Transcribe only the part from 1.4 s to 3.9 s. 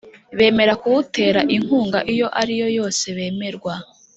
inkunga iyo ariyo yose Bemerwa